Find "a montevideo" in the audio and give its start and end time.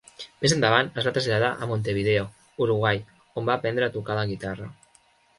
1.51-2.23